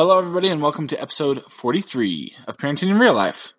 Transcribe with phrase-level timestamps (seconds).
[0.00, 3.52] Hello, everybody, and welcome to episode 43 of Parenting in Real Life.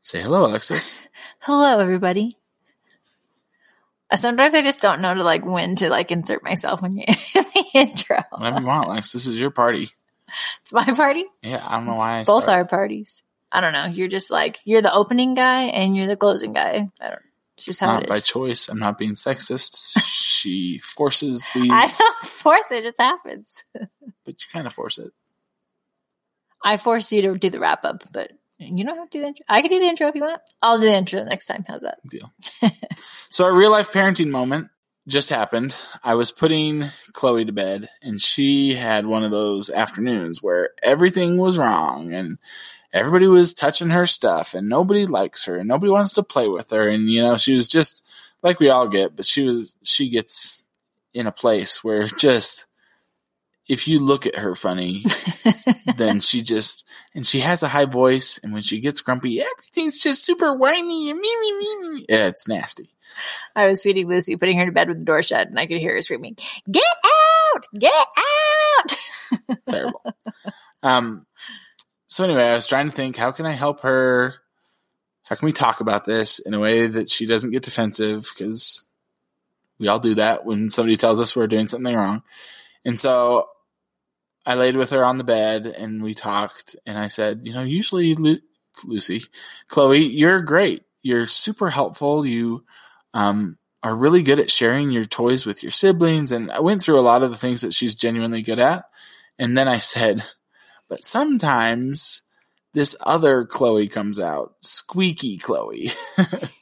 [0.00, 1.06] Say hello, Alexis.
[1.40, 2.38] Hello, everybody.
[4.10, 7.04] Uh, Sometimes I just don't know to like when to like insert myself when you're
[7.34, 8.16] in the intro.
[8.30, 9.12] Whatever you want, Alex.
[9.12, 9.90] This is your party.
[10.62, 11.26] It's my party.
[11.42, 13.22] Yeah, I don't know why I Both our parties.
[13.52, 13.88] I don't know.
[13.92, 16.88] You're just like you're the opening guy and you're the closing guy.
[16.98, 17.20] I don't.
[17.60, 18.70] It's just how Not it by choice.
[18.70, 20.00] I'm not being sexist.
[20.02, 22.78] she forces these, I don't force it.
[22.78, 23.64] It just happens.
[23.74, 23.88] but
[24.26, 25.12] you kind of force it.
[26.64, 29.28] I force you to do the wrap up, but you don't have to do the
[29.28, 29.44] intro.
[29.46, 30.40] I can do the intro if you want.
[30.62, 31.66] I'll do the intro next time.
[31.68, 31.98] How's that?
[32.08, 32.32] deal.
[33.30, 34.68] so our real life parenting moment
[35.06, 35.74] just happened.
[36.02, 41.36] I was putting Chloe to bed and she had one of those afternoons where everything
[41.36, 42.38] was wrong and
[42.92, 46.70] everybody was touching her stuff and nobody likes her and nobody wants to play with
[46.70, 48.06] her and you know she was just
[48.42, 50.64] like we all get but she was she gets
[51.14, 52.66] in a place where just
[53.68, 55.04] if you look at her funny
[55.96, 60.00] then she just and she has a high voice and when she gets grumpy everything's
[60.00, 62.90] just super whiny and me me me me yeah it's nasty
[63.56, 65.78] I was feeding Lucy, putting her to bed with the door shut, and I could
[65.78, 66.36] hear her screaming,
[66.70, 67.66] "Get out!
[67.76, 68.96] Get out!"
[69.68, 70.02] terrible
[70.82, 71.26] um
[72.10, 74.34] so anyway i was trying to think how can i help her?
[75.22, 78.28] How can we talk about this in a way that she doesn't get defensive?
[78.34, 78.84] Because
[79.78, 82.24] we all do that when somebody tells us we're doing something wrong.
[82.84, 83.46] And so
[84.44, 87.62] i laid with her on the bed and we talked and i said you know
[87.62, 88.40] usually Lu-
[88.86, 89.20] lucy
[89.68, 90.82] chloe you're great.
[91.02, 92.26] You're super helpful.
[92.26, 92.64] You
[93.14, 96.32] um, are really good at sharing your toys with your siblings.
[96.32, 98.84] And i went through a lot of the things that she's genuinely good at.
[99.38, 100.24] And then i said
[100.90, 102.22] but sometimes
[102.74, 105.90] this other Chloe comes out, squeaky Chloe.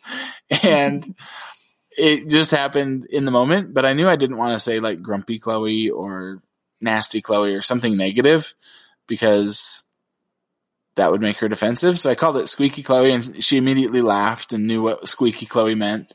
[0.62, 1.04] and
[1.96, 5.02] it just happened in the moment, but I knew I didn't want to say like
[5.02, 6.42] grumpy Chloe or
[6.80, 8.54] nasty Chloe or something negative
[9.06, 9.84] because
[10.94, 11.98] that would make her defensive.
[11.98, 15.74] So I called it squeaky Chloe and she immediately laughed and knew what squeaky Chloe
[15.74, 16.12] meant.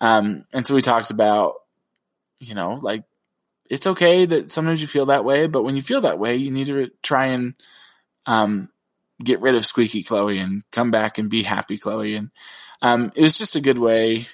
[0.00, 1.54] Um, and so we talked about,
[2.38, 3.04] you know, like
[3.70, 6.50] it's okay that sometimes you feel that way, but when you feel that way, you
[6.50, 7.54] need to try and
[8.26, 8.68] um,
[9.22, 12.16] get rid of squeaky Chloe and come back and be happy Chloe.
[12.16, 12.30] And
[12.82, 14.26] um, it was just a good way.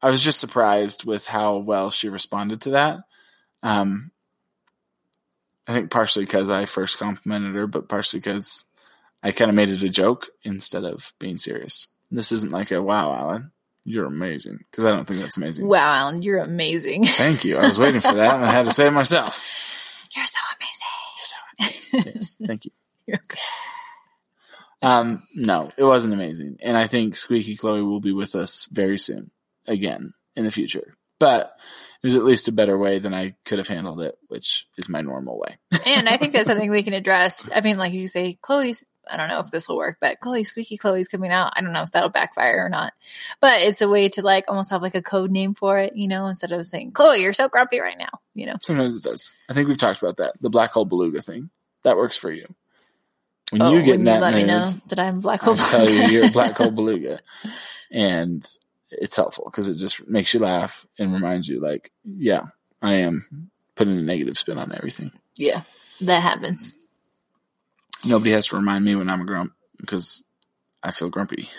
[0.00, 3.00] I was just surprised with how well she responded to that.
[3.62, 4.12] Um,
[5.66, 8.64] I think partially because I first complimented her, but partially because
[9.22, 11.86] I kind of made it a joke instead of being serious.
[12.10, 13.52] This isn't like a wow, Alan,
[13.84, 15.66] you're amazing because I don't think that's amazing.
[15.66, 17.04] wow, Alan, you're amazing.
[17.06, 17.58] Thank you.
[17.58, 19.66] I was waiting for that and I had to say it myself.
[20.16, 22.12] You're so amazing.
[22.16, 22.72] Yes, thank you.
[23.06, 23.38] You're okay.
[24.82, 26.56] Um, no, it wasn't amazing.
[26.62, 29.30] And I think Squeaky Chloe will be with us very soon
[29.68, 30.96] again in the future.
[31.20, 31.54] But
[32.02, 34.88] it was at least a better way than I could have handled it, which is
[34.88, 35.58] my normal way.
[35.86, 37.48] and I think that's something we can address.
[37.54, 38.84] I mean, like you say, Chloe's.
[39.10, 41.52] I don't know if this will work, but Chloe, Squeaky Chloe's coming out.
[41.56, 42.92] I don't know if that'll backfire or not.
[43.40, 46.08] But it's a way to like almost have like a code name for it, you
[46.08, 48.56] know, instead of saying, Chloe, you're so grumpy right now, you know.
[48.62, 49.34] Sometimes it does.
[49.48, 50.34] I think we've talked about that.
[50.40, 51.50] The black hole beluga thing.
[51.82, 52.46] That works for you.
[53.50, 55.66] When Oh, you get when that let me know that I'm black I'll hole.
[55.66, 57.18] tell you you're a black hole beluga.
[57.92, 58.46] And
[58.92, 62.42] it's helpful because it just makes you laugh and reminds you like, yeah,
[62.80, 65.10] I am putting a negative spin on everything.
[65.36, 65.62] yeah,
[66.02, 66.72] that happens.
[68.04, 70.24] Nobody has to remind me when I'm a grump because
[70.82, 71.48] I feel grumpy.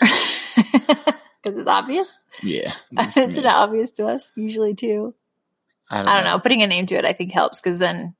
[1.42, 2.20] Because it's obvious.
[2.40, 2.72] Yeah.
[2.92, 5.12] It's not obvious to us usually too.
[5.90, 6.38] I don't, I don't know.
[6.38, 8.14] Putting a name to it, I think helps because then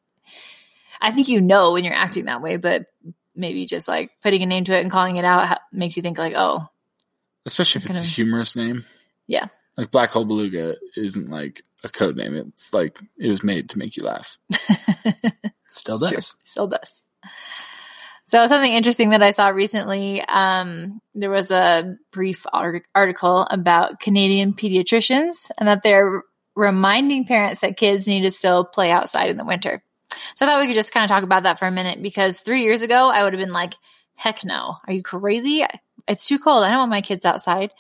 [1.00, 2.86] I think you know when you're acting that way, but
[3.36, 6.18] maybe just like putting a name to it and calling it out makes you think
[6.18, 6.66] like, oh,
[7.46, 8.84] Especially if it's a Kind of- humorous name.
[9.28, 9.46] Yeah.
[9.76, 12.34] Like Black Hole Beluga isn't like a code name.
[12.34, 14.36] It's like it was made to make you laugh.
[15.70, 16.36] Still does.
[16.42, 17.02] Still does.
[18.24, 24.00] So something interesting that I saw recently, um, there was a brief art- article about
[24.00, 26.22] Canadian pediatricians and that they're
[26.54, 29.82] reminding parents that kids need to still play outside in the winter.
[30.34, 32.40] So I thought we could just kind of talk about that for a minute because
[32.40, 33.74] three years ago I would have been like,
[34.14, 35.64] heck no, are you crazy?
[36.06, 36.64] It's too cold.
[36.64, 37.70] I don't want my kids outside.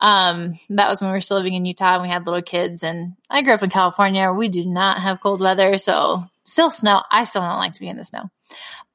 [0.00, 2.82] Um, that was when we were still living in Utah and we had little kids.
[2.82, 4.32] And I grew up in California.
[4.32, 5.76] We do not have cold weather.
[5.76, 7.02] So still snow.
[7.10, 8.30] I still don't like to be in the snow.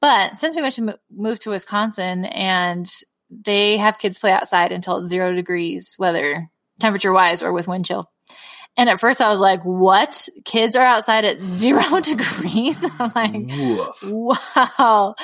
[0.00, 2.88] But since we went to move to Wisconsin and
[3.30, 6.48] they have kids play outside until it's zero degrees, whether
[6.78, 8.10] temperature wise or with wind chill.
[8.76, 10.28] And at first I was like, what?
[10.44, 12.84] Kids are outside at zero degrees?
[12.98, 13.58] I'm like,
[14.02, 14.02] Woof.
[14.04, 15.14] wow.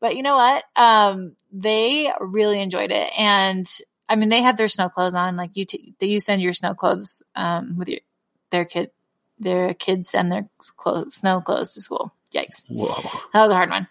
[0.00, 0.64] But you know what?
[0.76, 3.10] Um, they really enjoyed it.
[3.16, 3.66] And
[4.08, 5.36] I mean, they had their snow clothes on.
[5.36, 8.00] Like you, t- you send your snow clothes, um, with your,
[8.50, 8.90] their kid,
[9.42, 12.14] their kids send their clothes, snow clothes to school.
[12.32, 12.64] Yikes.
[12.68, 12.88] Whoa.
[13.32, 13.88] That was a hard one.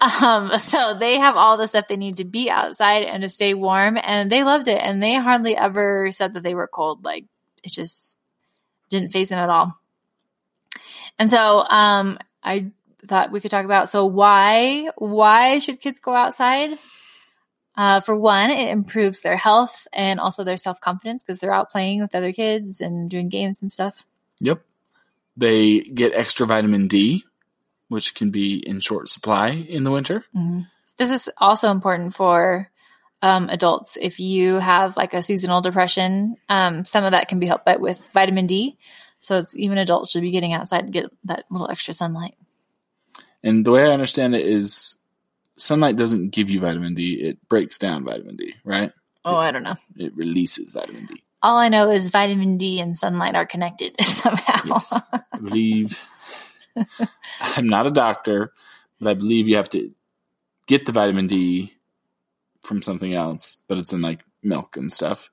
[0.00, 3.54] Um, so they have all the stuff they need to be outside and to stay
[3.54, 4.80] warm, and they loved it.
[4.82, 7.04] And they hardly ever said that they were cold.
[7.04, 7.24] Like
[7.62, 8.18] it just
[8.88, 9.78] didn't phase them at all.
[11.18, 12.72] And so, um, I
[13.06, 16.76] thought we could talk about so why why should kids go outside?
[17.76, 21.70] Uh, for one, it improves their health and also their self confidence because they're out
[21.70, 24.04] playing with other kids and doing games and stuff.
[24.40, 24.62] Yep.
[25.36, 27.24] They get extra vitamin D,
[27.88, 30.24] which can be in short supply in the winter.
[30.96, 32.70] This is also important for
[33.22, 33.98] um, adults.
[34.00, 37.76] If you have like a seasonal depression, um, some of that can be helped by
[37.76, 38.78] with vitamin D.
[39.18, 42.34] So it's even adults should be getting outside to get that little extra sunlight.
[43.42, 44.96] And the way I understand it is
[45.56, 48.92] sunlight doesn't give you vitamin D, it breaks down vitamin D, right?
[49.24, 49.76] Oh, I don't know.
[49.96, 51.22] It releases vitamin D.
[51.42, 54.62] All I know is vitamin D and sunlight are connected somehow.
[54.64, 55.00] Yes.
[55.36, 56.00] I believe
[57.40, 58.52] I'm not a doctor,
[59.00, 59.92] but I believe you have to
[60.66, 61.72] get the vitamin D
[62.62, 65.30] from something else, but it's in like milk and stuff.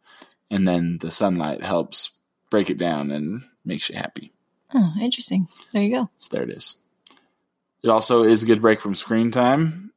[0.50, 2.12] And then the sunlight helps
[2.52, 4.32] break it down and makes you happy.
[4.74, 5.48] Oh, interesting.
[5.72, 6.10] There you go.
[6.18, 6.76] So there it is.
[7.84, 9.92] It also is a good break from screen time.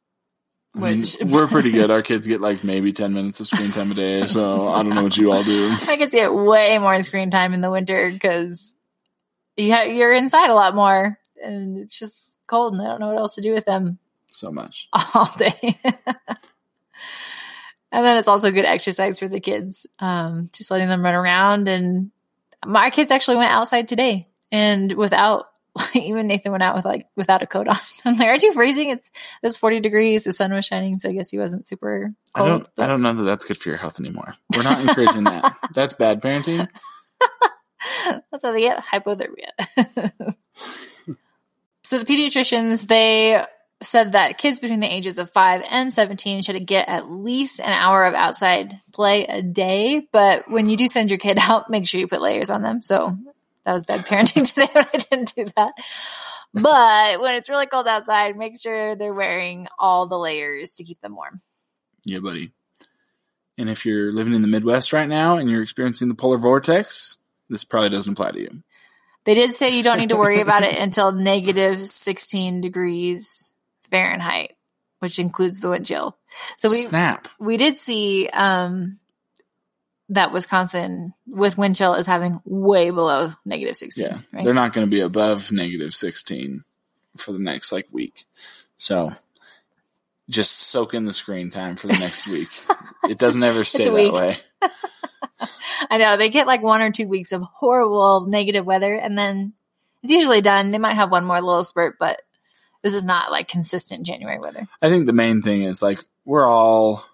[0.74, 1.90] I mean, Which- we're pretty good.
[1.90, 4.26] Our kids get like maybe 10 minutes of screen time a day.
[4.26, 5.74] So I don't know what you all do.
[5.86, 8.74] I get get way more screen time in the winter because
[9.56, 13.08] you ha- you're inside a lot more and it's just cold and I don't know
[13.08, 13.98] what else to do with them.
[14.26, 14.88] So much.
[15.14, 15.78] all day.
[17.92, 19.86] and then it's also good exercise for the kids.
[19.98, 21.68] Um, just letting them run around.
[21.68, 22.10] And
[22.64, 25.46] my kids actually went outside today and without,
[25.94, 27.76] even Nathan went out with like, without a coat on.
[28.04, 28.90] I'm like, aren't you freezing?
[28.90, 29.10] It's,
[29.42, 30.24] it's 40 degrees.
[30.24, 30.98] The sun was shining.
[30.98, 32.68] So I guess he wasn't super I don't.
[32.78, 34.34] I don't know that that's good for your health anymore.
[34.54, 35.56] We're not encouraging that.
[35.72, 36.68] That's bad parenting.
[38.30, 39.50] That's how they get hypothermia.
[41.82, 43.44] so the pediatricians, they
[43.82, 47.72] said that kids between the ages of 5 and 17 should get at least an
[47.72, 50.06] hour of outside play a day.
[50.12, 52.82] But when you do send your kid out, make sure you put layers on them.
[52.82, 53.16] So
[53.64, 55.72] that was bad parenting today I didn't do that.
[56.54, 61.00] But when it's really cold outside, make sure they're wearing all the layers to keep
[61.02, 61.42] them warm.
[62.04, 62.52] Yeah, buddy.
[63.58, 67.18] And if you're living in the Midwest right now and you're experiencing the polar vortex,
[67.48, 68.62] this probably doesn't apply to you.
[69.24, 73.54] They did say you don't need to worry about it until negative 16 degrees
[73.90, 74.52] Fahrenheit,
[75.00, 76.16] which includes the wind chill.
[76.58, 77.28] So we Snap.
[77.40, 79.00] we did see um,
[80.10, 84.06] that Wisconsin with wind chill is having way below negative 16.
[84.06, 84.44] Yeah, right?
[84.44, 86.62] they're not going to be above negative 16
[87.16, 88.26] for the next like week.
[88.76, 89.12] So
[90.28, 92.48] just soak in the screen time for the next week.
[93.08, 94.36] It doesn't ever stay that way.
[95.90, 99.52] I know they get like one or two weeks of horrible negative weather, and then
[100.02, 100.72] it's usually done.
[100.72, 102.20] They might have one more little spurt, but
[102.82, 104.66] this is not like consistent January weather.
[104.82, 107.04] I think the main thing is like we're all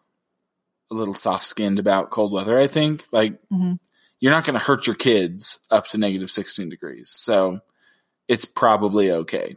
[0.90, 2.58] a little soft skinned about cold weather.
[2.58, 3.78] I think like Mhm.
[4.18, 7.10] you're not going to hurt your kids up to negative 16 degrees.
[7.10, 7.60] So
[8.28, 9.56] it's probably okay.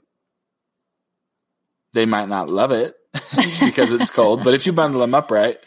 [1.94, 2.94] They might not love it
[3.60, 5.58] because it's cold, but if you bundle them up right,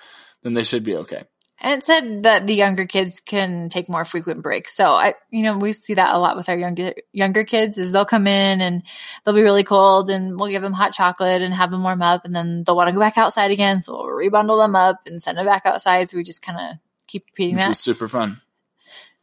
[0.43, 1.25] then they should be okay.
[1.61, 4.75] And it said that the younger kids can take more frequent breaks.
[4.75, 7.79] So I, you know, we see that a lot with our younger younger kids.
[7.79, 8.85] Is they'll come in and
[9.25, 12.25] they'll be really cold, and we'll give them hot chocolate and have them warm up,
[12.25, 13.83] and then they'll want to go back outside again.
[13.83, 16.09] So we'll rebundle them up and send them back outside.
[16.09, 16.79] So we just kind of
[17.09, 17.63] keep repeating that.
[17.63, 17.71] Which that.
[17.71, 18.41] is super fun.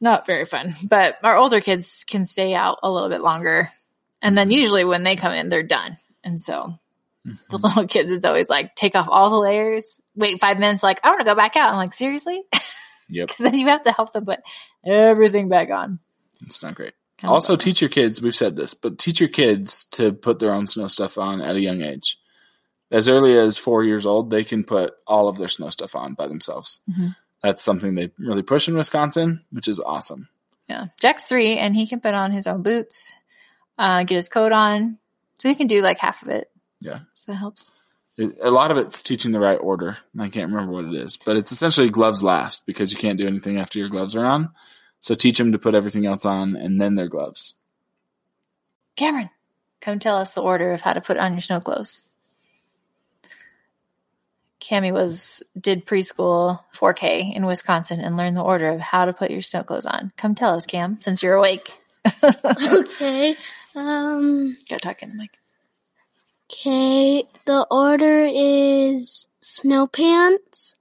[0.01, 3.69] Not very fun, but our older kids can stay out a little bit longer,
[4.21, 4.59] and then mm-hmm.
[4.59, 5.95] usually when they come in, they're done.
[6.21, 6.77] And so
[7.49, 10.99] the little kids, it's always like take off all the layers, wait five minutes, like
[11.03, 11.71] I want to go back out.
[11.71, 12.43] I'm like, seriously.
[13.07, 13.27] Yep.
[13.27, 14.39] because then you have to help them put
[14.83, 15.99] everything back on.
[16.43, 16.93] It's not great.
[17.21, 20.51] Kind Also, teach your kids, we've said this, but teach your kids to put their
[20.51, 22.17] own snow stuff on at a young age.
[22.89, 26.15] As early as four years old, they can put all of their snow stuff on
[26.15, 26.81] by themselves.
[26.89, 27.15] Mhm.
[27.43, 30.27] That's something they really push in Wisconsin, which is awesome.
[30.67, 33.13] yeah, Jack's three, and he can put on his own boots,
[33.77, 34.97] uh, get his coat on,
[35.35, 36.49] so he can do like half of it.
[36.85, 36.99] Yeah.
[37.13, 37.71] so that helps.
[38.17, 39.97] It, a lot of it's teaching the right order.
[40.13, 43.17] and I can't remember what it is, but it's essentially gloves last because you can't
[43.17, 44.51] do anything after your gloves are on.
[44.99, 47.55] So teach them to put everything else on and then their gloves.
[48.95, 49.29] Cameron,
[49.85, 52.01] Come tell us the order of how to put on your snow clothes.
[54.59, 59.29] Cami was did preschool 4K in Wisconsin and learned the order of how to put
[59.29, 60.11] your snow clothes on.
[60.17, 61.79] Come tell us, Cam, since you're awake.
[62.23, 63.35] Okay.
[63.75, 64.53] Um.
[64.69, 65.37] Go talk in the mic.
[66.51, 67.23] Okay.
[67.45, 70.75] The order is snow pants,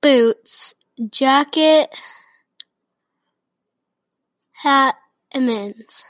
[0.00, 0.74] boots,
[1.10, 1.88] jacket,
[4.52, 4.94] hat,
[5.32, 6.04] and mittens.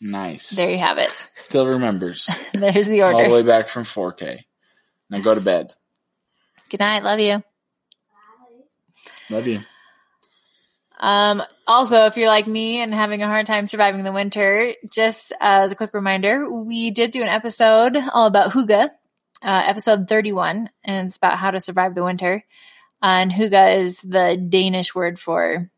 [0.00, 0.50] Nice.
[0.50, 1.10] There you have it.
[1.34, 2.30] Still remembers.
[2.52, 3.16] There's the order.
[3.16, 4.40] All the way back from 4K.
[5.10, 5.72] Now go to bed.
[6.70, 7.02] Good night.
[7.02, 7.42] Love you.
[9.30, 9.62] Love you.
[10.98, 15.32] Um, also, if you're like me and having a hard time surviving the winter, just
[15.40, 18.90] as a quick reminder, we did do an episode all about Hygge,
[19.42, 22.44] uh, episode 31, and it's about how to survive the winter.
[23.00, 25.70] and Hygge is the Danish word for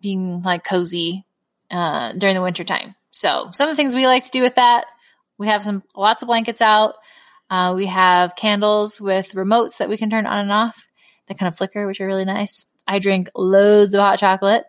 [0.00, 1.24] being like cozy
[1.70, 2.94] uh, during the winter time.
[3.10, 4.86] So, some of the things we like to do with that,
[5.38, 6.94] we have some lots of blankets out.
[7.50, 10.88] Uh, we have candles with remotes that we can turn on and off
[11.26, 12.64] that kind of flicker, which are really nice.
[12.86, 14.64] I drink loads of hot chocolate.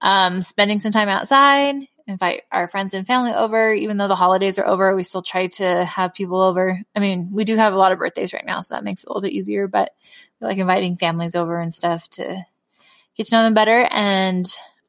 [0.00, 1.74] Um, spending some time outside,
[2.06, 3.72] invite our friends and family over.
[3.72, 6.80] Even though the holidays are over, we still try to have people over.
[6.94, 9.08] I mean, we do have a lot of birthdays right now, so that makes it
[9.08, 9.90] a little bit easier, but
[10.40, 12.44] like inviting families over and stuff to
[13.16, 13.88] get to know them better.
[13.90, 14.46] And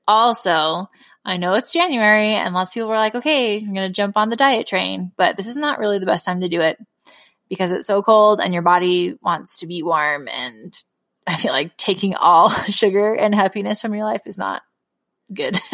[0.08, 0.90] also,
[1.26, 4.16] I know it's January and lots of people were like, okay, I'm going to jump
[4.16, 6.78] on the diet train, but this is not really the best time to do it
[7.50, 10.74] because it's so cold and your body wants to be warm and
[11.30, 14.62] I feel like taking all sugar and happiness from your life is not
[15.34, 15.60] good.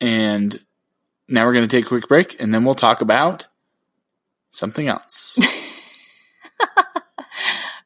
[0.00, 0.58] And
[1.28, 3.46] now we're going to take a quick break and then we'll talk about
[4.50, 5.38] something else.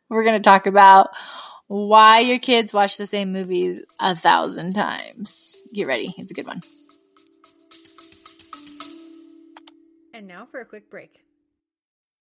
[0.09, 1.11] We're going to talk about
[1.67, 5.61] why your kids watch the same movies a thousand times.
[5.73, 6.15] Get ready.
[6.17, 6.61] It's a good one.
[10.13, 11.24] And now for a quick break.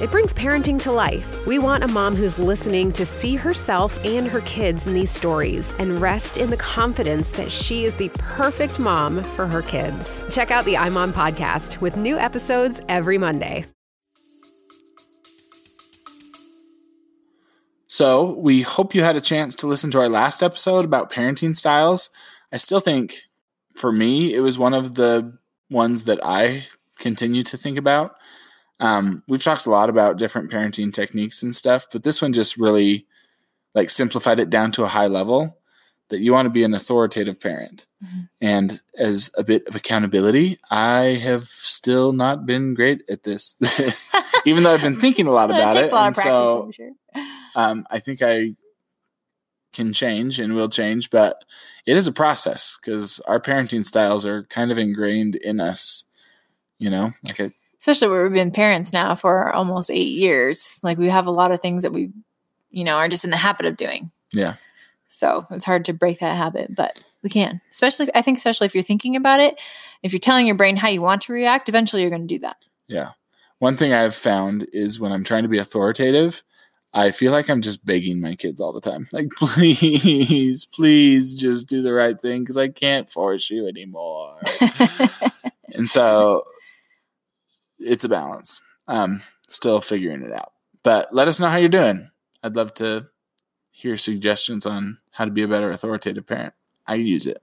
[0.00, 1.46] it brings parenting to life.
[1.46, 5.74] We want a mom who's listening to see herself and her kids in these stories
[5.78, 10.22] and rest in the confidence that she is the perfect mom for her kids.
[10.30, 13.64] Check out the iMom podcast with new episodes every Monday.
[17.88, 21.56] So we hope you had a chance to listen to our last episode about parenting
[21.56, 22.10] styles.
[22.52, 23.22] I still think
[23.74, 25.38] for me, it was one of the
[25.70, 26.66] ones that I
[26.98, 28.16] continue to think about.
[28.80, 32.58] Um, we've talked a lot about different parenting techniques and stuff, but this one just
[32.58, 33.06] really
[33.74, 35.58] like simplified it down to a high level
[36.08, 37.86] that you want to be an authoritative parent.
[38.40, 43.56] And as a bit of accountability, I have still not been great at this,
[44.46, 45.92] even though I've been thinking a lot about it it.
[45.92, 46.90] lot And of practice, so I'm sure.
[47.56, 48.54] um, I think I
[49.72, 51.44] can change and will change, but
[51.86, 56.04] it is a process because our parenting styles are kind of ingrained in us.
[56.78, 57.50] You know, like I,
[57.86, 60.80] Especially where we've been parents now for almost eight years.
[60.82, 62.10] Like we have a lot of things that we,
[62.68, 64.10] you know, are just in the habit of doing.
[64.32, 64.54] yeah,
[65.06, 67.60] So it's hard to break that habit, but we can.
[67.70, 69.60] Especially, I think, especially if you're thinking about it,
[70.02, 72.40] if you're telling your brain how you want to react, eventually you're going to do
[72.40, 72.56] that.
[72.88, 73.10] yeah.
[73.60, 76.42] One thing I've found is when I'm trying to be authoritative,
[76.92, 79.06] I feel like I'm just begging my kids all the time.
[79.12, 84.40] Like, please, please just do the right thing because I can't force you anymore.
[85.74, 86.44] and so
[87.78, 88.60] it's a balance.
[88.88, 90.52] Um, still figuring it out.
[90.82, 92.10] But let us know how you're doing.
[92.42, 93.08] I'd love to
[93.70, 96.54] hear suggestions on how to be a better authoritative parent.
[96.86, 97.42] I use it.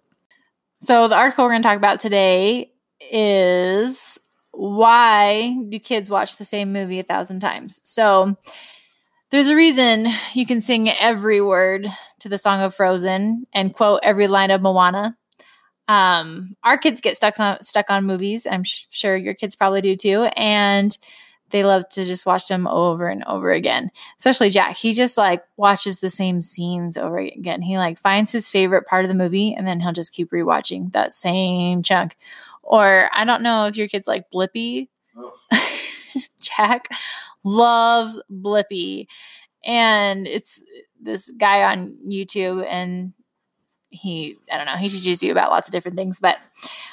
[0.80, 4.20] So the article we're going to talk about today is
[4.52, 7.82] why do kids watch the same movie a thousand times?
[7.84, 8.38] So
[9.32, 11.88] there's a reason you can sing every word
[12.20, 15.18] to the song of Frozen and quote every line of Moana.
[15.88, 18.48] Um, our kids get stuck on stuck on movies.
[18.50, 20.98] I'm sh- sure your kids probably do too, and
[21.50, 23.92] they love to just watch them over and over again.
[24.18, 27.62] Especially Jack, he just like watches the same scenes over again.
[27.62, 30.92] He like finds his favorite part of the movie, and then he'll just keep rewatching
[30.94, 32.18] that same chunk.
[32.63, 34.88] Or I don't know if your kids like Blippi.
[36.42, 36.88] Jack
[37.44, 39.08] loves Blippi,
[39.63, 40.63] and it's
[41.00, 43.13] this guy on YouTube, and
[43.94, 46.38] he I don't know he teaches you about lots of different things, but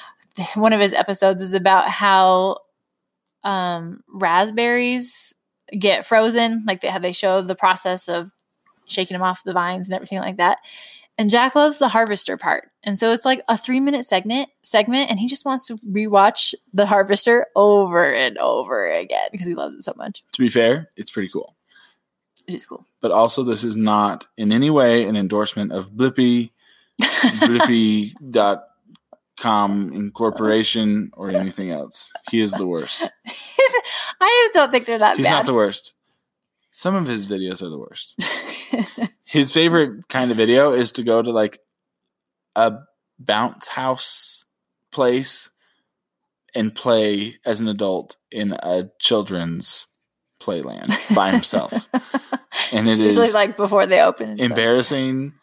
[0.55, 2.59] one of his episodes is about how
[3.43, 5.33] um, raspberries
[5.77, 6.63] get frozen.
[6.65, 8.31] Like they had they show the process of
[8.87, 10.59] shaking them off the vines and everything like that.
[11.17, 12.71] And Jack loves the harvester part.
[12.83, 16.53] And so it's like a three minute segment segment, and he just wants to rewatch
[16.73, 20.23] the harvester over and over again because he loves it so much.
[20.33, 21.55] To be fair, it's pretty cool.
[22.47, 22.85] It is cool.
[23.01, 26.51] But also, this is not in any way an endorsement of Blippi,
[27.01, 32.11] Blippi.com Incorporation, or anything else.
[32.29, 33.09] He is the worst.
[34.21, 35.31] I don't think they're that He's bad.
[35.31, 35.93] not the worst.
[36.69, 38.21] Some of his videos are the worst.
[39.25, 41.59] His favorite kind of video is to go to like
[42.55, 42.73] a
[43.19, 44.45] bounce house
[44.91, 45.49] place
[46.55, 49.87] and play as an adult in a children's
[50.39, 51.87] playland by himself.
[52.73, 54.39] And it It's usually is like before they open.
[54.39, 55.33] embarrassing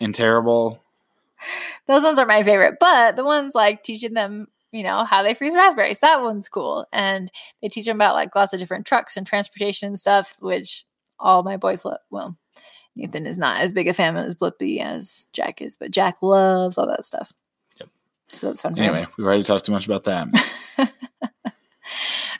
[0.00, 0.82] and terrible.
[1.86, 2.76] Those ones are my favorite.
[2.80, 6.86] But the ones like teaching them, you know, how they freeze raspberries, that one's cool.
[6.92, 7.30] And
[7.62, 10.84] they teach them about like lots of different trucks and transportation and stuff, which
[11.18, 11.98] all my boys love.
[12.10, 12.36] Well,
[12.94, 16.78] Nathan is not as big a fan of Blippi as Jack is, but Jack loves
[16.78, 17.32] all that stuff.
[17.80, 17.88] Yep.
[18.28, 18.78] So that's fun.
[18.78, 20.28] Anyway, we've already talked too much about that.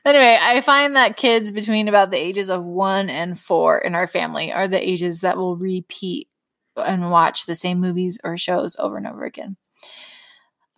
[0.07, 4.07] Anyway, I find that kids between about the ages of one and four in our
[4.07, 6.29] family are the ages that will repeat
[6.77, 9.57] and watch the same movies or shows over and over again.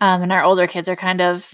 [0.01, 1.53] Um, and our older kids are kind of,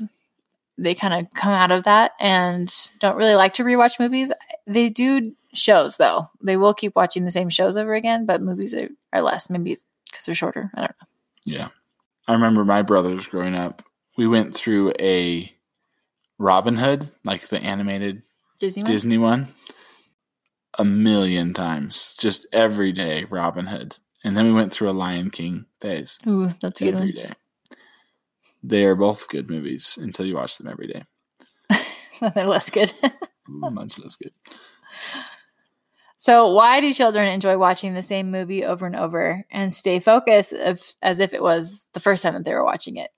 [0.77, 4.33] they kind of come out of that and don't really like to rewatch movies.
[4.67, 6.27] They do shows though.
[6.43, 9.49] They will keep watching the same shows over again, but movies are, are less.
[9.49, 9.77] Maybe
[10.11, 10.71] because they're shorter.
[10.75, 11.09] I don't know.
[11.45, 11.69] Yeah.
[12.27, 13.83] I remember my brothers growing up.
[14.17, 15.51] We went through a
[16.39, 18.23] Robin Hood, like the animated
[18.59, 18.91] Disney one?
[18.91, 19.55] Disney one,
[20.79, 22.17] a million times.
[22.17, 23.97] Just every day, Robin Hood.
[24.25, 27.15] And then we went through a Lion King phase Ooh, that's a good every one.
[27.27, 27.31] day.
[28.63, 31.05] They are both good movies until you watch them every day.
[32.35, 32.91] they're less good.
[33.47, 34.33] Much less good.
[36.17, 40.55] So, why do children enjoy watching the same movie over and over and stay focused
[40.55, 43.11] if, as if it was the first time that they were watching it?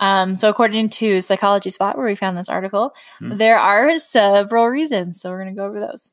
[0.00, 3.36] Um, so, according to Psychology Spot, where we found this article, Hmm.
[3.36, 5.20] there are several reasons.
[5.20, 6.10] So, we're going to go over those.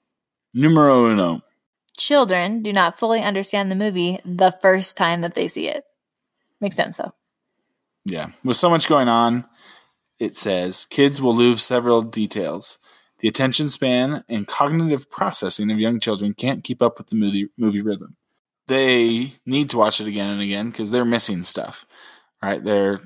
[0.53, 1.41] Numero uno.
[1.97, 5.83] Children do not fully understand the movie the first time that they see it.
[6.61, 7.13] Makes sense, though.
[8.05, 8.29] Yeah.
[8.43, 9.45] With so much going on,
[10.19, 12.77] it says kids will lose several details.
[13.19, 17.49] The attention span and cognitive processing of young children can't keep up with the movie
[17.57, 18.15] movie rhythm.
[18.67, 21.85] They need to watch it again and again because they're missing stuff.
[22.41, 22.63] Right?
[22.63, 22.99] They're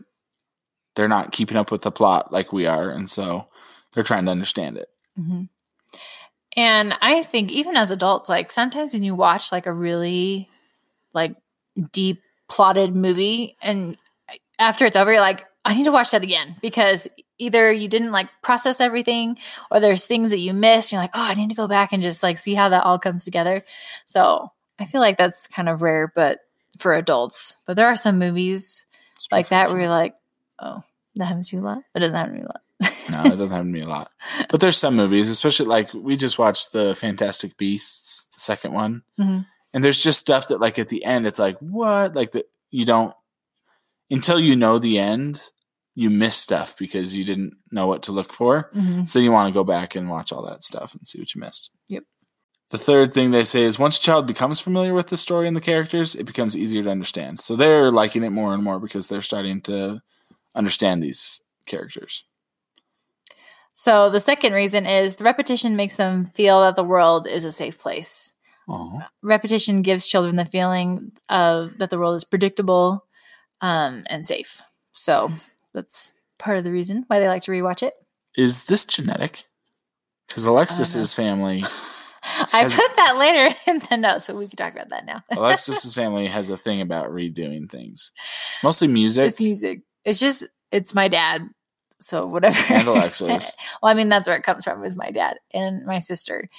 [0.95, 3.47] they're not keeping up with the plot like we are, and so
[3.93, 4.89] they're trying to understand it.
[5.15, 5.43] hmm
[6.58, 10.50] And I think even as adults, like sometimes when you watch like a really
[11.14, 11.36] like
[11.92, 13.98] deep plotted movie and
[14.60, 18.12] after it's over, you're like, I need to watch that again because either you didn't
[18.12, 19.38] like process everything
[19.70, 20.92] or there's things that you missed.
[20.92, 23.00] You're like, oh, I need to go back and just like see how that all
[23.00, 23.64] comes together.
[24.06, 26.40] So I feel like that's kind of rare, but
[26.80, 27.56] for adults.
[27.66, 28.86] But there are some movies
[29.32, 30.16] like that where you're like,
[30.60, 30.84] oh,
[31.16, 31.84] that happens to you a lot.
[31.96, 32.62] It doesn't happen to me a lot.
[33.10, 34.12] No, it doesn't happen to me a lot.
[34.50, 39.04] But there's some movies, especially like we just watched the Fantastic Beasts, the second one,
[39.20, 39.46] Mhm.
[39.74, 42.86] and there's just stuff that like at the end, it's like what, like that you
[42.86, 43.13] don't
[44.10, 45.41] until you know the end,
[45.96, 48.70] you miss stuff because you didn't know what to look for.
[48.76, 49.08] Mhm.
[49.08, 51.39] So you want to go back and watch all that stuff and see what you
[51.41, 51.72] missed.
[51.88, 52.04] Yep.
[52.72, 55.56] The third thing they say is once a child becomes familiar with the story and
[55.56, 57.39] the characters, it becomes easier to understand.
[57.41, 60.02] So they're liking it more and more because they're starting to
[60.56, 62.24] understand these characters.
[63.73, 67.51] So the second reason is the repetition makes them feel that the world is a
[67.51, 68.36] safe place.
[68.67, 69.07] Aw.
[69.23, 73.05] Repetition gives children the feeling of that the world is predictable
[73.62, 74.62] um, and safe.
[74.91, 75.31] So
[75.73, 77.93] that's part of the reason why they like to rewatch it.
[78.36, 79.43] Is this genetic?
[80.27, 81.63] Because Alexis's family,
[82.53, 85.23] I Has- put that later in the notes, so we can talk about that now.
[85.31, 88.12] Alexis's family has a thing about redoing things,
[88.63, 89.27] mostly music.
[89.29, 89.81] it's music.
[90.05, 91.41] It's just it's my dad.
[92.02, 92.58] So whatever.
[92.74, 93.56] And Alexis.
[93.82, 94.84] well, I mean that's where it comes from.
[94.84, 96.50] Is my dad and my sister.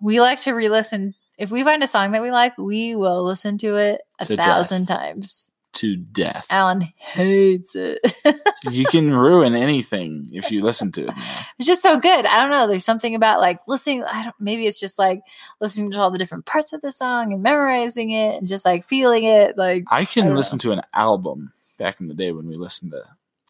[0.00, 1.14] We like to re-listen.
[1.38, 4.36] If we find a song that we like, we will listen to it a To
[4.36, 4.44] death.
[4.44, 5.48] thousand times.
[5.74, 6.46] to death.
[6.50, 7.98] Alan hates it.
[8.70, 11.06] you can ruin anything if you listen to it.
[11.16, 11.24] now.
[11.58, 12.26] it's just so good.
[12.26, 12.66] I don't know.
[12.66, 14.04] There's something about like listening.
[14.04, 14.34] I don't.
[14.40, 15.20] Maybe it's just like
[15.60, 18.84] listening to all the different parts of the song and memorizing it and just like
[18.84, 19.56] feeling it.
[19.56, 22.90] Like I can I listen to an album back in the day when we listened
[22.92, 23.02] to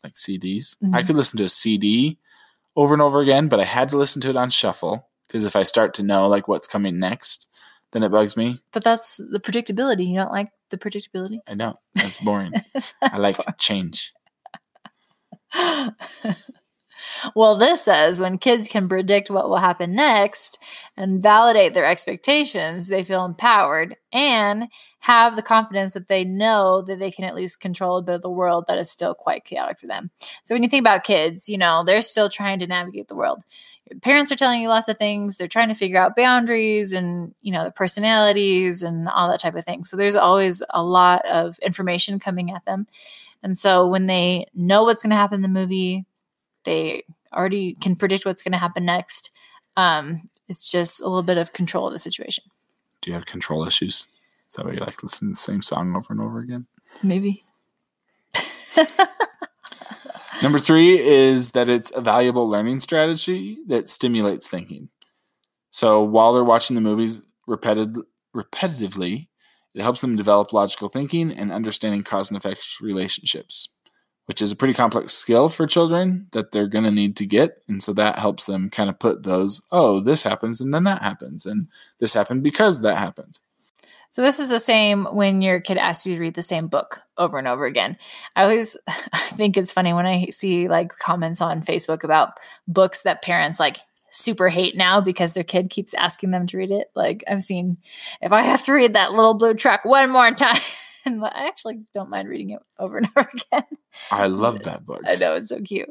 [0.04, 0.76] like CDs.
[0.82, 1.06] I Mhm.
[1.06, 2.18] could listen to a CD
[2.76, 5.54] over and over again, but I had to listen to it on shuffle because if
[5.56, 7.48] I start to know like what's coming next,
[7.92, 8.58] then it bugs me.
[8.72, 10.06] But that's the predictability.
[10.06, 11.38] You don't like the predictability?
[11.46, 12.52] I know that's boring.
[13.02, 14.12] I like change.
[17.34, 20.58] Well, this says when kids can predict what will happen next
[20.96, 24.68] and validate their expectations, they feel empowered and
[25.00, 28.22] have the confidence that they know that they can at least control a bit of
[28.22, 30.10] the world that is still quite chaotic for them.
[30.42, 33.42] So when you think about kids, you know, they're still trying to navigate the world.
[33.90, 35.36] Your parents are telling you lots of things.
[35.36, 39.56] They're trying to figure out boundaries and, you know, the personalities and all that type
[39.56, 39.84] of thing.
[39.84, 42.86] So there's always a lot of information coming at them.
[43.42, 46.04] And so when they know what's going to happen in the movie,
[46.64, 49.31] they already can predict what's going to happen next.
[49.77, 52.44] Um, it's just a little bit of control of the situation.
[53.01, 54.09] Do you have control issues?
[54.49, 56.66] Is that why you like listening to the same song over and over again?
[57.03, 57.44] Maybe.
[60.42, 64.88] Number three is that it's a valuable learning strategy that stimulates thinking.
[65.70, 67.96] So while they're watching the movies repeted,
[68.35, 69.29] repetitively,
[69.75, 73.80] it helps them develop logical thinking and understanding cause and effect relationships,
[74.31, 77.64] which is a pretty complex skill for children that they're going to need to get.
[77.66, 81.03] And so that helps them kind of put those, oh, this happens and then that
[81.03, 81.45] happens.
[81.45, 81.66] And
[81.99, 83.40] this happened because that happened.
[84.09, 87.03] So this is the same when your kid asks you to read the same book
[87.19, 87.97] over and over again.
[88.37, 88.77] I always
[89.31, 92.35] think it's funny when I see like comments on Facebook about
[92.69, 93.79] books that parents like
[94.11, 96.93] super hate now because their kid keeps asking them to read it.
[96.95, 97.79] Like I've seen
[98.23, 100.62] if I have to read that little blue truck one more time.
[101.06, 103.64] And I actually don't mind reading it over and over again.
[104.10, 105.00] I love that book.
[105.06, 105.88] I know it's so cute.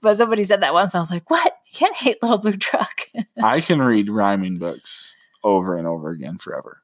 [0.00, 0.94] But somebody said that once.
[0.94, 1.56] I was like, what?
[1.72, 3.02] You can't hate Little Blue Truck.
[3.42, 6.82] I can read rhyming books over and over again forever.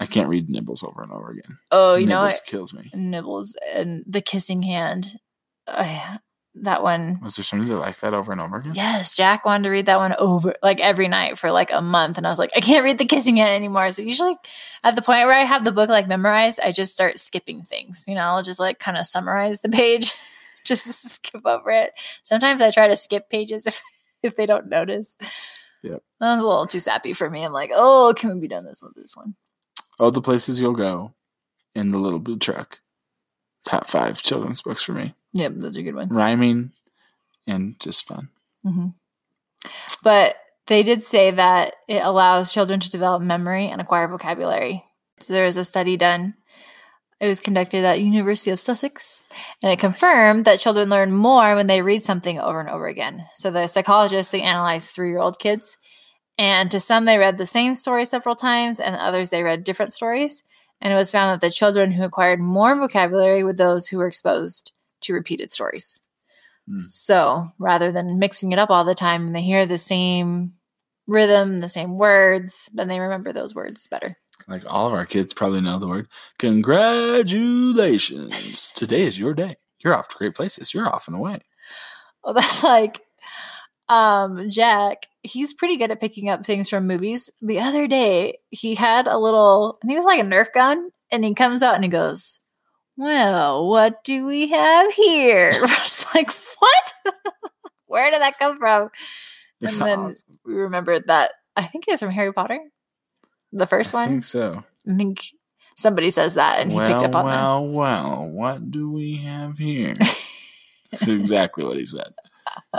[0.00, 1.58] I can't read Nibbles over and over again.
[1.70, 2.90] oh, you know Nibbles kills me.
[2.94, 5.18] Nibbles and The Kissing Hand.
[5.66, 6.16] Uh,
[6.56, 7.20] that one.
[7.22, 8.72] Was there somebody that liked that over and over again?
[8.74, 12.18] Yes, Jack wanted to read that one over like every night for like a month.
[12.18, 13.90] And I was like, I can't read The Kissing Hand anymore.
[13.92, 14.34] So usually
[14.82, 18.06] at the point where I have the book like memorized, I just start skipping things.
[18.08, 20.14] You know, I'll just like kind of summarize the page,
[20.64, 21.92] just skip over it.
[22.22, 23.82] Sometimes I try to skip pages if
[24.22, 25.16] if they don't notice.
[25.82, 26.02] Yep.
[26.20, 27.44] That was a little too sappy for me.
[27.44, 29.34] I'm like, oh, can we be done this with this one?
[29.98, 31.14] Oh, the places you'll go
[31.74, 32.80] in the little blue truck.
[33.64, 35.14] Top five children's books for me.
[35.32, 36.08] Yep, those are good ones.
[36.10, 36.72] Rhyming
[37.46, 38.28] and just fun.
[38.64, 38.88] hmm
[40.02, 44.84] But they did say that it allows children to develop memory and acquire vocabulary.
[45.18, 46.34] So there was a study done.
[47.20, 49.24] It was conducted at University of Sussex,
[49.62, 53.26] and it confirmed that children learn more when they read something over and over again.
[53.34, 55.76] So the psychologists they analyzed three-year-old kids,
[56.38, 59.92] and to some they read the same story several times, and others they read different
[59.92, 60.42] stories.
[60.80, 64.06] And it was found that the children who acquired more vocabulary were those who were
[64.06, 66.00] exposed to repeated stories.
[66.68, 66.80] Hmm.
[66.80, 70.54] So rather than mixing it up all the time and they hear the same
[71.06, 74.16] rhythm, the same words, then they remember those words better.
[74.48, 76.08] Like all of our kids probably know the word
[76.38, 78.70] congratulations.
[78.70, 79.56] Today is your day.
[79.82, 80.74] You're off to great places.
[80.74, 81.40] You're off and away.
[82.24, 83.00] Well, that's like
[83.88, 87.30] um Jack, he's pretty good at picking up things from movies.
[87.42, 90.90] The other day, he had a little, I think it was like a Nerf gun,
[91.10, 92.39] and he comes out and he goes,
[93.00, 95.52] Well, what do we have here?
[95.54, 96.92] I was like, What?
[97.86, 98.90] Where did that come from?
[99.62, 100.38] And then awesome.
[100.44, 102.60] we remembered that I think it was from Harry Potter,
[103.52, 104.08] the first I one.
[104.08, 104.64] I think so.
[104.86, 105.24] I think
[105.76, 107.32] somebody says that, and he picked up on that.
[107.32, 109.94] well, well, what do we have here?
[110.90, 112.12] That's exactly what he said.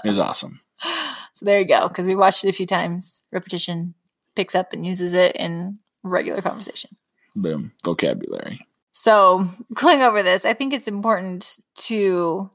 [0.04, 0.60] It was awesome.
[1.34, 1.88] So there you go.
[1.88, 3.26] Because we watched it a few times.
[3.32, 3.96] Repetition
[4.36, 6.98] picks up and uses it in regular conversation.
[7.36, 7.72] Boom.
[7.84, 8.60] Vocabulary.
[8.92, 12.50] So going over this, I think it's important to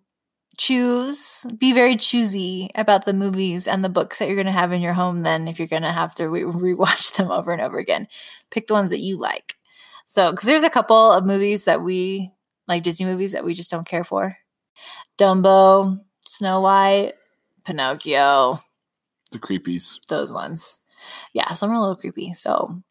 [0.59, 4.73] choose, be very choosy about the movies and the books that you're going to have
[4.73, 5.21] in your home.
[5.21, 8.09] Then, if you're going to have to re- rewatch them over and over again,
[8.51, 9.55] pick the ones that you like.
[10.07, 12.33] So, because there's a couple of movies that we
[12.69, 14.37] like Disney movies that we just don't care for
[15.19, 17.13] Dumbo, Snow White,
[17.65, 18.59] Pinocchio,
[19.33, 19.99] The creepies.
[20.09, 20.79] those ones.
[21.33, 22.33] Yeah, some are a little creepy.
[22.33, 22.83] So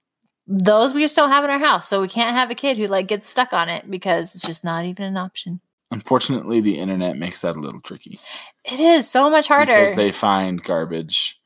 [0.48, 1.88] those we just don't have in our house.
[1.88, 4.64] So we can't have a kid who like gets stuck on it because it's just
[4.64, 5.60] not even an option.
[5.92, 8.20] Unfortunately, the internet makes that a little tricky
[8.64, 9.72] It is so much harder.
[9.74, 11.40] because they find garbage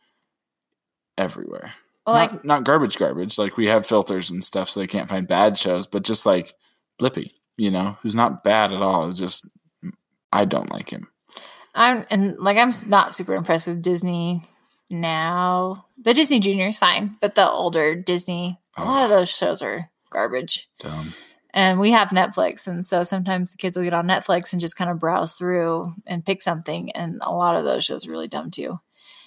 [1.18, 1.74] everywhere.
[2.08, 3.38] Well, like not, not garbage, garbage.
[3.38, 5.86] Like we have filters and stuff, so they can't find bad shows.
[5.88, 6.54] But just like
[7.00, 9.08] Blippi, you know, who's not bad at all.
[9.08, 9.48] It's just
[10.32, 11.08] I don't like him.
[11.76, 14.42] I'm and like I'm not super impressed with Disney
[14.90, 15.86] now.
[16.02, 19.90] The Disney Junior is fine, but the older Disney, a lot of those shows are
[20.10, 20.70] garbage.
[20.80, 21.14] Dumb.
[21.52, 24.78] And we have Netflix, and so sometimes the kids will get on Netflix and just
[24.78, 26.92] kind of browse through and pick something.
[26.92, 28.80] And a lot of those shows are really dumb too.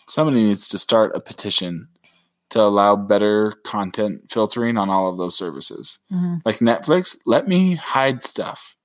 [0.06, 1.88] Somebody needs to start a petition
[2.50, 6.00] to allow better content filtering on all of those services.
[6.12, 6.42] Mhm.
[6.44, 8.76] Like Netflix, let me hide stuff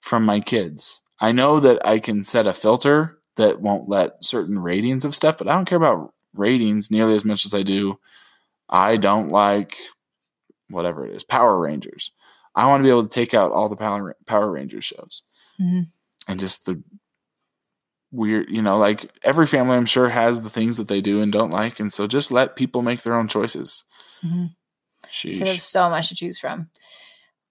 [0.00, 1.02] from my kids.
[1.20, 5.38] I know that I can set a filter that won't let certain ratings of stuff,
[5.38, 8.00] but I don't care about ratings nearly as much as I do.
[8.68, 9.76] I don't like
[10.70, 12.12] whatever it is, Power Rangers.
[12.54, 15.22] I want to be able to take out all the Power Power Rangers shows
[15.60, 15.84] Mhm.
[16.26, 16.82] and just the
[18.12, 21.30] weird, you know, like every family I'm sure has the things that they do and
[21.32, 23.84] don't like, and so just let people make their own choices.
[24.24, 24.54] Mhm.
[25.08, 26.70] So there's so much to choose from.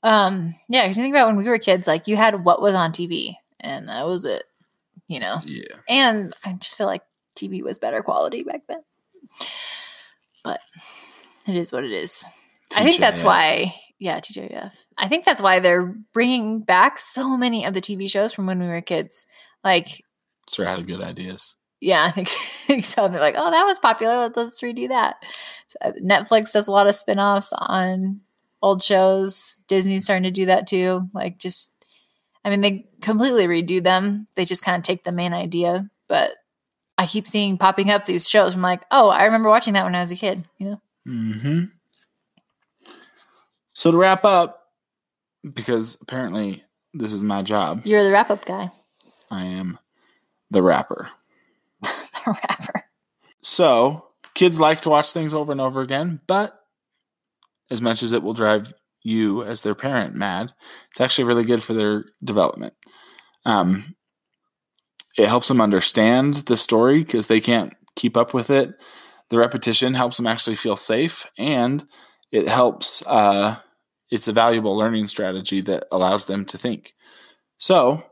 [0.03, 2.73] Um, yeah, because you think about when we were kids, like you had what was
[2.75, 4.43] on TV, and that was it.
[5.07, 5.63] You know, yeah.
[5.87, 7.01] and I just feel like
[7.35, 8.83] TV was better quality back then.
[10.43, 10.61] But
[11.47, 12.25] it is what it is.
[12.75, 14.73] I think that's why, yeah, TJF.
[14.97, 18.59] I think that's why they're bringing back so many of the TV shows from when
[18.59, 19.25] we were kids.
[19.63, 20.03] Like,
[20.47, 21.55] Sir had good ideas.
[21.81, 23.07] yeah, I think, think so.
[23.07, 24.15] They're like, oh, that was popular.
[24.17, 25.15] Let- Let's redo that.
[25.67, 28.21] So, uh, Netflix does a lot of spin offs on
[28.61, 29.57] old shows.
[29.67, 31.09] Disney's starting to do that too.
[31.13, 31.73] Like, just,
[32.45, 34.25] I mean, they completely redo them.
[34.35, 35.89] They just kind of take the main idea.
[36.07, 36.31] But
[36.97, 38.55] I keep seeing popping up these shows.
[38.55, 40.77] I'm like, oh, I remember watching that when I was a kid, you know?
[41.05, 41.63] hmm
[43.79, 44.65] So to wrap up,
[45.53, 46.61] because apparently
[46.93, 48.71] this is my job, You're the wrap up guy,
[49.31, 49.79] I am
[50.51, 51.09] the rapper.
[51.81, 52.83] the rapper.
[53.41, 56.59] So kids like to watch things over and over again, but
[57.71, 60.51] as much as it will drive you as their parent mad,
[60.91, 62.73] it's actually really good for their development.
[63.45, 63.95] Um,
[65.17, 68.73] it helps them understand the story because they can't keep up with it.
[69.29, 71.87] The repetition helps them actually feel safe, and
[72.29, 73.07] it helps.
[73.07, 73.55] Uh,
[74.09, 76.93] it's a valuable learning strategy that allows them to think.
[77.57, 78.03] So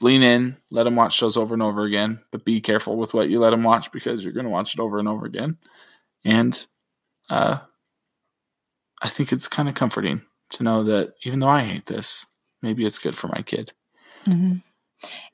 [0.00, 3.28] lean in, let them watch shows over and over again, but be careful with what
[3.28, 5.58] you let them watch because you're going to watch it over and over again.
[6.24, 6.66] And
[7.28, 7.58] uh,
[9.02, 12.26] I think it's kind of comforting to know that even though I hate this,
[12.62, 13.72] maybe it's good for my kid.
[14.24, 14.56] Mm-hmm.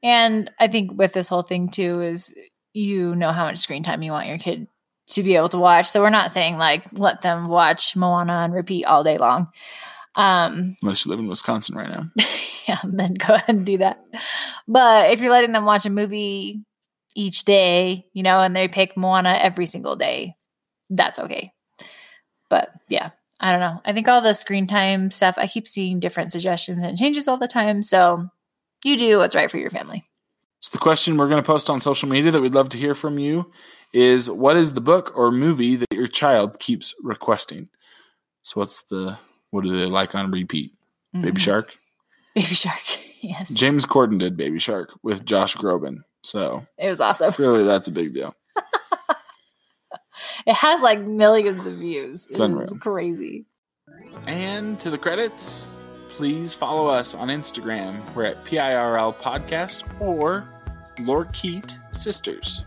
[0.03, 2.35] And I think with this whole thing too is
[2.73, 4.69] you know how much screen time you want your kid
[5.09, 5.89] to be able to watch.
[5.89, 9.49] So we're not saying like let them watch Moana and repeat all day long.
[10.15, 12.11] Um, Unless you live in Wisconsin right now.
[12.69, 14.03] yeah, then go ahead and do that.
[14.67, 16.65] But if you're letting them watch a movie
[17.15, 20.37] each day, you know, and they pick Moana every single day,
[20.91, 21.53] that's okay.
[22.49, 23.81] But yeah, I don't know.
[23.85, 27.39] I think all the screen time stuff, I keep seeing different suggestions and changes all
[27.39, 27.83] the time.
[27.83, 28.29] So
[28.85, 30.05] you do what's right for your family.
[30.67, 32.93] So the question we're going to post on social media that we'd love to hear
[32.93, 33.53] from you
[33.93, 37.69] is what is the book or movie that your child keeps requesting?
[38.43, 39.17] So what's the
[39.51, 40.73] what do they like on repeat?
[41.13, 41.39] Baby Mhm.
[41.39, 41.79] Shark.
[42.35, 42.83] Baby Shark.
[43.21, 43.51] Yes.
[43.55, 45.99] James Corden did Baby Shark with Josh Groban.
[46.25, 47.33] So it was awesome.
[47.39, 48.35] really that's a big deal.
[50.47, 52.27] It has like millions of views.
[52.29, 53.47] It's crazy.
[54.27, 55.69] And to the credits,
[56.09, 57.95] please follow us on Instagram.
[58.15, 60.47] We're at PIRL Podcast or
[60.99, 62.65] Lorikeet Sisters.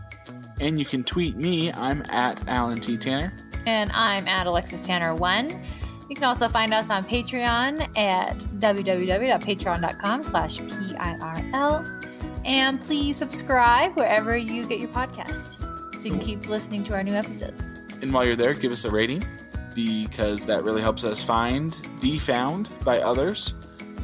[0.60, 1.72] And you can tweet me.
[1.72, 2.96] I'm at Alan T.
[2.96, 3.32] Tanner.
[3.66, 5.48] And I'm at Alexis Tanner one.
[6.08, 12.00] You can also find us on Patreon at www.patreon.com slash P-I-R-L.
[12.44, 15.60] And please subscribe wherever you get your podcast
[15.94, 17.76] so you can keep listening to our new episodes.
[18.02, 19.22] And while you're there, give us a rating
[19.74, 23.54] because that really helps us find, be found by others.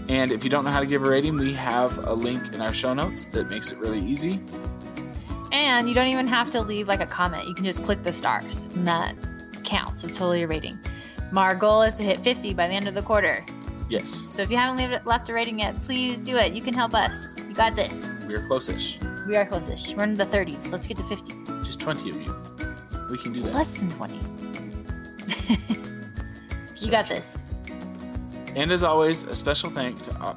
[0.08, 2.60] And if you don't know how to give a rating, we have a link in
[2.60, 4.40] our show notes that makes it really easy.
[5.52, 7.48] And you don't even have to leave like a comment.
[7.48, 9.14] You can just click the stars and that
[9.64, 10.04] counts.
[10.04, 10.78] It's totally a rating.
[11.34, 13.44] Our goal is to hit 50 by the end of the quarter.
[13.88, 16.52] Yes, So if you haven't left a rating yet, please do it.
[16.54, 17.38] You can help us.
[17.38, 18.16] You got this.
[18.26, 18.98] we're close-ish.
[19.28, 19.94] We are close-ish.
[19.94, 20.72] We're in the 30s.
[20.72, 21.34] Let's get to 50.
[21.62, 22.34] Just 20 of you.
[23.10, 23.54] We can do that.
[23.54, 24.14] Less than 20.
[26.80, 27.45] you got this.
[28.56, 30.34] And as always, a special thank to our,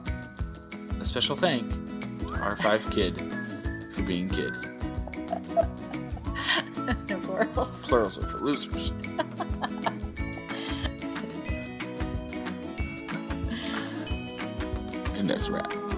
[1.00, 1.66] a special thank
[2.20, 3.18] to our five kid
[3.94, 4.52] for being kid.
[7.08, 7.88] no plurals.
[7.88, 8.90] Plurals are for losers.
[15.16, 15.89] and that's a wrap.